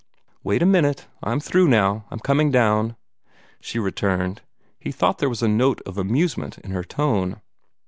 [0.43, 1.07] "Wait a minute.
[1.21, 2.05] I'm through now.
[2.09, 2.95] I'm coming down,"
[3.59, 4.41] she returned.
[4.79, 7.39] He thought there was a note of amusement in her tone.